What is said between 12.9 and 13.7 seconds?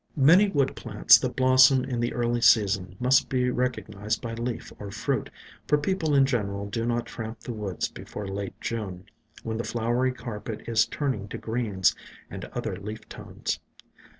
tones.